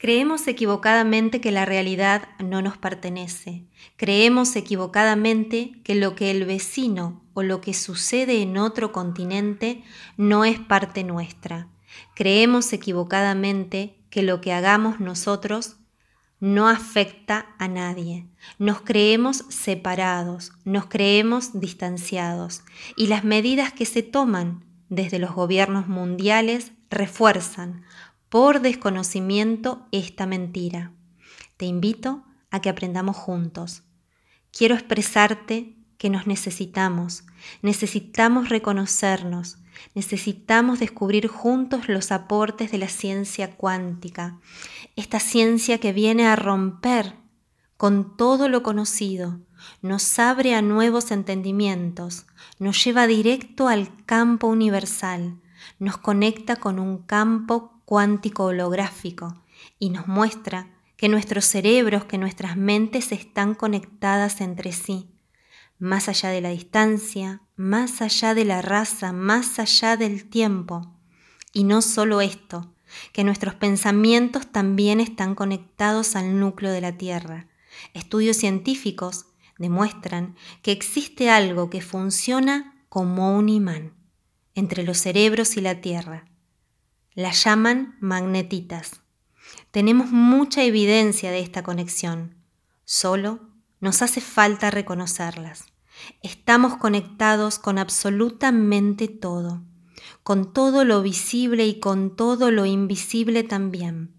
[0.00, 3.66] Creemos equivocadamente que la realidad no nos pertenece.
[3.98, 9.84] Creemos equivocadamente que lo que el vecino o lo que sucede en otro continente
[10.16, 11.68] no es parte nuestra.
[12.14, 15.76] Creemos equivocadamente que lo que hagamos nosotros
[16.38, 18.26] no afecta a nadie.
[18.58, 22.62] Nos creemos separados, nos creemos distanciados
[22.96, 27.84] y las medidas que se toman desde los gobiernos mundiales refuerzan
[28.30, 30.92] por desconocimiento esta mentira.
[31.56, 33.82] Te invito a que aprendamos juntos.
[34.52, 37.24] Quiero expresarte que nos necesitamos,
[37.60, 39.58] necesitamos reconocernos,
[39.94, 44.38] necesitamos descubrir juntos los aportes de la ciencia cuántica,
[44.96, 47.16] esta ciencia que viene a romper
[47.76, 49.40] con todo lo conocido,
[49.82, 52.26] nos abre a nuevos entendimientos,
[52.58, 55.40] nos lleva directo al campo universal,
[55.78, 59.42] nos conecta con un campo cuántico holográfico
[59.80, 65.10] y nos muestra que nuestros cerebros, que nuestras mentes están conectadas entre sí,
[65.80, 70.94] más allá de la distancia, más allá de la raza, más allá del tiempo.
[71.52, 72.72] Y no solo esto,
[73.12, 77.48] que nuestros pensamientos también están conectados al núcleo de la Tierra.
[77.92, 79.26] Estudios científicos
[79.58, 83.94] demuestran que existe algo que funciona como un imán
[84.54, 86.29] entre los cerebros y la Tierra.
[87.14, 89.00] La llaman magnetitas.
[89.72, 92.36] Tenemos mucha evidencia de esta conexión,
[92.84, 93.40] solo
[93.80, 95.64] nos hace falta reconocerlas.
[96.22, 99.64] Estamos conectados con absolutamente todo,
[100.22, 104.14] con todo lo visible y con todo lo invisible también.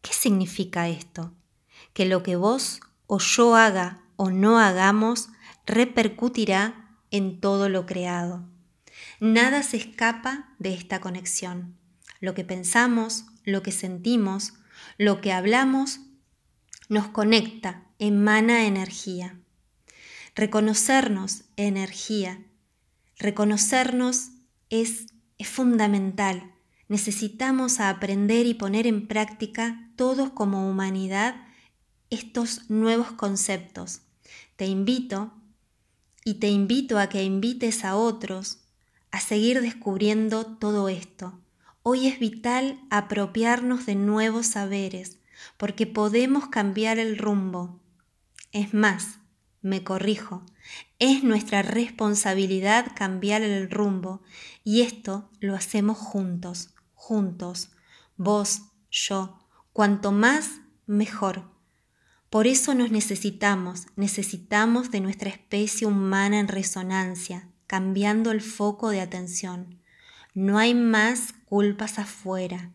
[0.00, 1.34] ¿Qué significa esto?
[1.92, 5.28] Que lo que vos o yo haga o no hagamos
[5.66, 8.44] repercutirá en todo lo creado.
[9.18, 11.76] Nada se escapa de esta conexión.
[12.20, 14.54] Lo que pensamos, lo que sentimos,
[14.96, 16.00] lo que hablamos,
[16.88, 19.38] nos conecta, emana energía.
[20.34, 22.44] Reconocernos energía,
[23.18, 24.30] reconocernos
[24.70, 25.06] es,
[25.38, 26.54] es fundamental.
[26.88, 31.36] Necesitamos aprender y poner en práctica todos como humanidad
[32.10, 34.00] estos nuevos conceptos.
[34.56, 35.32] Te invito
[36.24, 38.58] y te invito a que invites a otros
[39.10, 41.38] a seguir descubriendo todo esto
[41.90, 45.20] Hoy es vital apropiarnos de nuevos saberes
[45.56, 47.80] porque podemos cambiar el rumbo.
[48.52, 49.20] Es más,
[49.62, 50.44] me corrijo,
[50.98, 54.20] es nuestra responsabilidad cambiar el rumbo
[54.64, 57.70] y esto lo hacemos juntos, juntos,
[58.18, 59.38] vos, yo,
[59.72, 61.44] cuanto más, mejor.
[62.28, 69.00] Por eso nos necesitamos, necesitamos de nuestra especie humana en resonancia, cambiando el foco de
[69.00, 69.77] atención.
[70.40, 72.70] No hay más culpas afuera,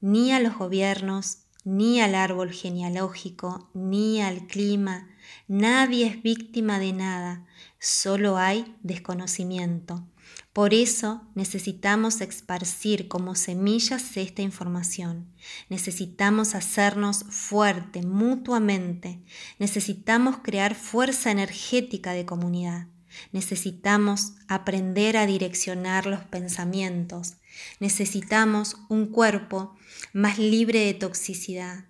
[0.00, 5.06] ni a los gobiernos, ni al árbol genealógico, ni al clima.
[5.46, 7.44] Nadie es víctima de nada,
[7.78, 10.08] solo hay desconocimiento.
[10.54, 15.30] Por eso necesitamos esparcir como semillas esta información.
[15.68, 19.22] Necesitamos hacernos fuerte mutuamente.
[19.58, 22.86] Necesitamos crear fuerza energética de comunidad.
[23.32, 27.34] Necesitamos aprender a direccionar los pensamientos.
[27.80, 29.76] Necesitamos un cuerpo
[30.12, 31.84] más libre de toxicidad.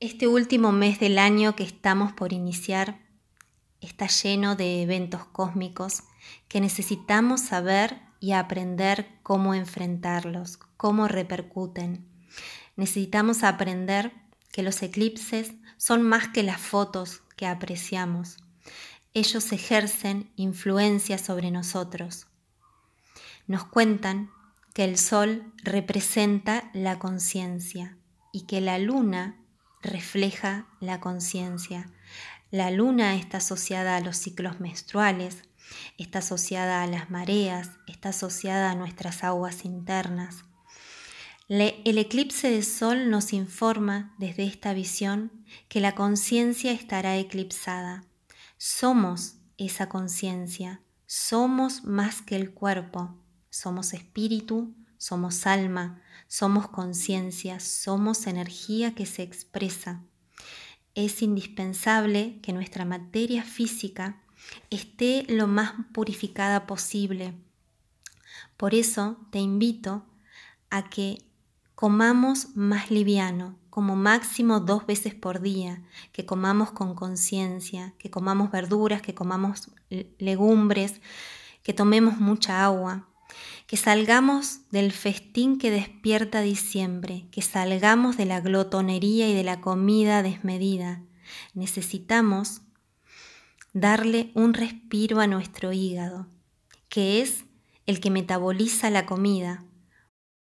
[0.00, 3.00] Este último mes del año que estamos por iniciar
[3.80, 6.04] está lleno de eventos cósmicos
[6.48, 12.06] que necesitamos saber y aprender cómo enfrentarlos, cómo repercuten.
[12.76, 14.12] Necesitamos aprender
[14.52, 18.38] que los eclipses son más que las fotos que apreciamos
[19.14, 22.26] ellos ejercen influencia sobre nosotros.
[23.46, 24.30] Nos cuentan
[24.74, 27.96] que el sol representa la conciencia
[28.32, 29.36] y que la luna
[29.82, 31.90] refleja la conciencia.
[32.50, 35.42] La luna está asociada a los ciclos menstruales,
[35.96, 40.44] está asociada a las mareas, está asociada a nuestras aguas internas.
[41.48, 45.32] el eclipse de sol nos informa desde esta visión
[45.68, 48.04] que la conciencia estará eclipsada
[48.58, 53.16] somos esa conciencia, somos más que el cuerpo,
[53.48, 60.02] somos espíritu, somos alma, somos conciencia, somos energía que se expresa.
[60.94, 64.20] Es indispensable que nuestra materia física
[64.70, 67.34] esté lo más purificada posible.
[68.56, 70.04] Por eso te invito
[70.68, 71.22] a que
[71.76, 78.50] comamos más liviano, como máximo dos veces por día, que comamos con conciencia, que comamos
[78.50, 79.70] verduras, que comamos
[80.18, 81.00] legumbres,
[81.62, 83.06] que tomemos mucha agua.
[83.68, 89.60] Que salgamos del festín que despierta diciembre, que salgamos de la glotonería y de la
[89.60, 91.04] comida desmedida.
[91.54, 92.62] Necesitamos
[93.72, 96.26] darle un respiro a nuestro hígado,
[96.88, 97.44] que es
[97.86, 99.64] el que metaboliza la comida.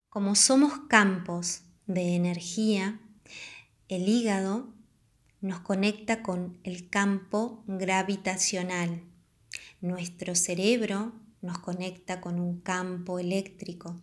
[0.08, 2.98] Como somos campos de energía,
[3.88, 4.68] el hígado
[5.40, 9.02] nos conecta con el campo gravitacional.
[9.80, 13.94] Nuestro cerebro nos conecta con un campo eléctrico.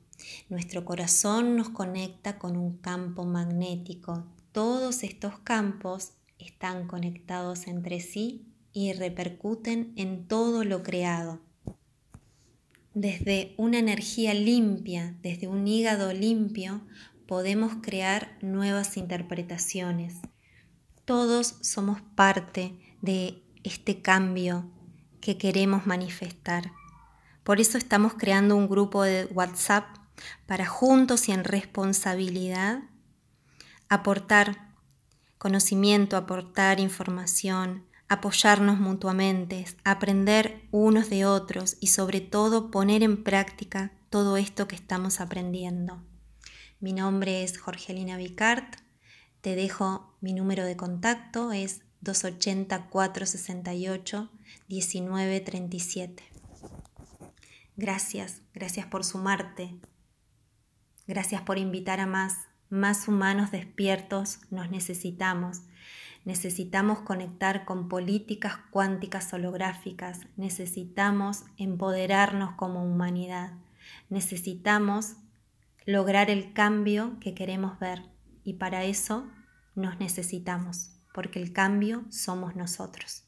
[0.47, 4.25] Nuestro corazón nos conecta con un campo magnético.
[4.53, 11.41] Todos estos campos están conectados entre sí y repercuten en todo lo creado.
[12.93, 16.81] Desde una energía limpia, desde un hígado limpio,
[17.27, 20.15] podemos crear nuevas interpretaciones.
[21.05, 24.69] Todos somos parte de este cambio
[25.21, 26.71] que queremos manifestar.
[27.43, 29.85] Por eso estamos creando un grupo de WhatsApp
[30.45, 32.83] para juntos y en responsabilidad
[33.89, 34.73] aportar
[35.37, 43.91] conocimiento, aportar información, apoyarnos mutuamente, aprender unos de otros y sobre todo poner en práctica
[44.09, 46.01] todo esto que estamos aprendiendo.
[46.83, 48.75] Mi nombre es Jorgelina Vicart,
[49.39, 54.29] te dejo mi número de contacto, es 280 468
[54.67, 56.23] 1937.
[57.77, 59.73] Gracias, gracias por sumarte.
[61.07, 62.49] Gracias por invitar a más.
[62.69, 65.61] Más humanos despiertos nos necesitamos.
[66.25, 70.27] Necesitamos conectar con políticas cuánticas holográficas.
[70.35, 73.53] Necesitamos empoderarnos como humanidad.
[74.09, 75.15] Necesitamos
[75.85, 78.01] lograr el cambio que queremos ver.
[78.43, 79.29] Y para eso
[79.75, 83.25] nos necesitamos, porque el cambio somos nosotros.